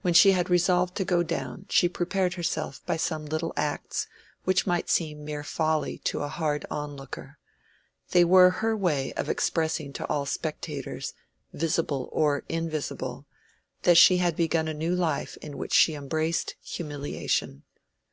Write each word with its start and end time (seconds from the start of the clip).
When 0.00 0.12
she 0.12 0.32
had 0.32 0.50
resolved 0.50 0.96
to 0.96 1.04
go 1.04 1.22
down, 1.22 1.66
she 1.68 1.88
prepared 1.88 2.34
herself 2.34 2.84
by 2.84 2.96
some 2.96 3.24
little 3.24 3.52
acts 3.56 4.08
which 4.42 4.66
might 4.66 4.90
seem 4.90 5.24
mere 5.24 5.44
folly 5.44 5.98
to 5.98 6.22
a 6.24 6.28
hard 6.28 6.66
onlooker; 6.68 7.38
they 8.10 8.24
were 8.24 8.50
her 8.50 8.76
way 8.76 9.12
of 9.12 9.28
expressing 9.28 9.92
to 9.92 10.04
all 10.08 10.26
spectators 10.26 11.14
visible 11.52 12.08
or 12.10 12.42
invisible 12.48 13.28
that 13.82 13.96
she 13.98 14.16
had 14.16 14.34
begun 14.34 14.66
a 14.66 14.74
new 14.74 14.96
life 14.96 15.36
in 15.36 15.56
which 15.56 15.72
she 15.74 15.94
embraced 15.94 16.56
humiliation. 16.60 17.62